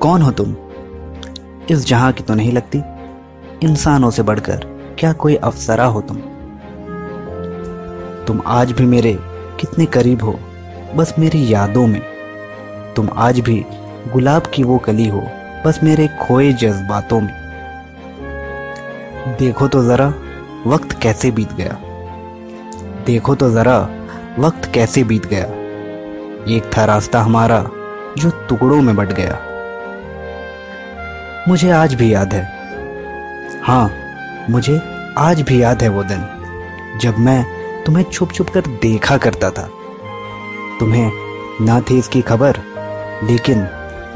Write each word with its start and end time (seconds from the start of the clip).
कौन 0.00 0.22
हो 0.22 0.30
तुम? 0.30 0.56
इस 1.70 1.86
जहाँ 1.86 2.12
की 2.12 2.22
तो 2.22 2.34
नहीं 2.34 2.52
लगती। 2.52 2.82
इंसानों 3.62 4.10
से 4.10 4.22
बढ़कर 4.22 4.56
क्या 4.98 5.12
कोई 5.12 5.34
अफसरा 5.34 5.84
हो 5.84 6.00
तुम? 6.00 6.16
तुम 8.26 8.42
आज 8.46 8.72
भी 8.72 8.84
मेरे 8.86 9.18
कितने 9.60 9.86
करीब 9.86 10.22
हो, 10.22 10.40
बस 10.96 11.14
मेरी 11.18 11.54
यादों 11.54 11.86
में। 11.86 12.00
तुम 12.96 13.08
आज 13.16 13.40
भी 13.40 13.64
गुलाब 14.12 14.42
की 14.54 14.62
वो 14.62 14.78
कली 14.78 15.08
हो, 15.08 15.22
बस 15.66 15.80
मेरे 15.82 16.08
खोए 16.22 16.52
जज्बातों 16.52 17.20
में। 17.20 17.34
देखो 19.38 19.68
तो 19.68 19.84
जरा 19.84 20.14
वक्त 20.66 21.02
कैसे 21.02 21.30
बीत 21.30 21.52
गया। 21.52 21.78
देखो 23.06 23.34
तो 23.34 23.50
जरा 23.50 23.88
वक्त 24.38 24.70
कैसे 24.74 25.04
बीत 25.04 25.26
गया। 25.26 25.44
एक 26.56 26.70
था 26.76 26.84
रास्ता 26.84 27.22
हमारा 27.22 27.66
जो 28.18 28.30
टुकड़ों 28.48 28.82
में 28.82 28.96
बट 28.96 29.12
गया। 29.12 29.46
मुझे 31.48 31.70
आज 31.70 31.94
भी 31.94 32.12
याद 32.14 32.34
है। 32.34 32.42
हाँ 33.62 33.90
मुझे 34.50 34.80
आज 35.18 35.40
भी 35.40 35.62
याद 35.62 35.82
है 35.82 35.88
वो 35.88 36.02
दिन, 36.04 36.24
जब 37.00 37.18
मैं 37.18 37.44
तुम्हें 37.84 38.04
छुप 38.04 38.32
छुप 38.32 38.48
कर 38.48 38.66
देखा 38.82 39.16
करता 39.16 39.50
था। 39.50 39.68
तुम्हें 40.80 41.10
ना 41.60 41.80
थी 41.80 41.98
इसकी 41.98 42.22
खबर, 42.22 42.58
लेकिन 43.24 43.66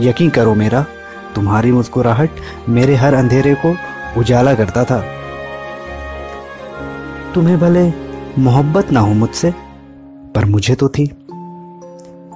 यकीन 0.00 0.30
करो 0.30 0.54
मेरा, 0.54 0.84
तुम्हारी 1.34 1.72
मुस्कुराहट 1.72 2.40
मेरे 2.68 2.94
हर 2.94 3.14
अंधेरे 3.14 3.54
को 3.64 3.74
उजाला 4.20 4.54
करता 4.54 4.84
था। 4.84 5.00
तुम्हें 7.34 7.58
भले 7.60 7.92
मोहब्बत 8.38 8.92
ना 8.92 9.00
हो 9.00 9.12
मुझसे, 9.14 9.50
पर 10.34 10.44
मुझे 10.44 10.74
तो 10.74 10.88
थी। 10.88 11.06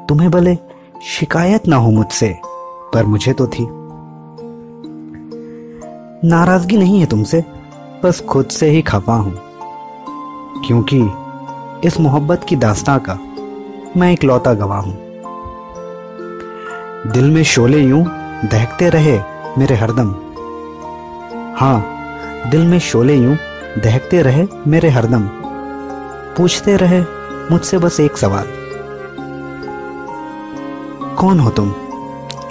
तुम्हें 0.09 0.31
भले 0.31 0.57
शिकायत 1.09 1.67
ना 1.69 1.77
हो 1.77 1.91
मुझसे, 1.91 2.37
पर 2.95 3.07
मुझे 3.07 3.33
तो 3.33 3.47
थी। 3.47 3.69
नाराज़गी 6.25 6.77
नहीं 6.77 7.01
है 7.01 7.07
तुमसे, 7.07 7.45
बस 8.05 8.21
खुद 8.21 8.47
से 8.47 8.71
ही 8.71 8.83
खफा 8.83 9.15
हूँ। 9.15 9.39
क्योंकि 10.67 11.11
इस 11.85 12.01
मोहब्बत 12.01 12.47
की 12.49 12.57
दास्तां 12.57 12.99
का 12.99 13.19
मैं 13.97 14.13
एक 14.13 14.25
लौता 14.25 14.55
गवाह 14.55 14.79
हूँ। 14.79 14.99
दिल 17.13 17.31
में 17.31 17.43
शोले 17.43 17.79
यूँ 17.79 18.05
दहकते 18.49 18.89
रहे 18.89 19.21
मेरे 19.59 19.75
हरदम। 19.75 20.15
हाँ 21.57 21.87
दिल 22.51 22.67
में 22.67 22.79
शोले 22.79 23.17
यूँ 23.17 23.37
दहकते 23.79 24.23
रहे 24.23 24.47
मेरे 24.67 24.89
हरदम। 24.89 25.29
पूछते 26.37 26.77
रहे 26.77 27.01
मुझसे 27.51 27.79
बस 27.79 28.01
एक 28.01 28.17
सवाल। 28.17 28.47
कौन 31.17 31.41
हो 31.41 31.51
तुम? 31.51 31.75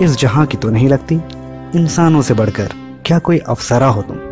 इस 0.02 0.18
जहाँ 0.18 0.46
की 0.46 0.58
तो 0.58 0.70
नहीं 0.70 0.90
लगती, 0.90 1.16
इंसानों 1.76 2.22
से 2.22 2.34
बढ़कर। 2.34 2.87
क्या 3.08 3.20
कोई 3.20 3.38
अफसरा 3.38 3.88
हो 3.88 4.02
तुम? 4.02 4.27